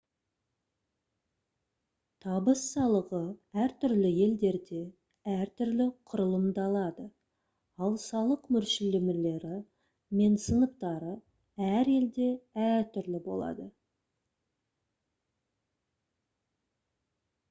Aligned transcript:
табыс 2.23 2.61
салығы 2.69 3.19
әртүрлі 3.65 4.13
елдерде 4.27 4.79
әр 5.33 5.51
түрлі 5.61 5.87
құрылымдалады 6.13 7.05
ал 7.89 7.99
салық 8.05 8.49
мөлшерлемелері 8.57 9.53
мен 10.21 10.41
сыныптары 10.49 11.13
әр 11.69 11.93
елде 11.99 12.31
әртүрлі 12.71 13.25
болады 13.31 13.69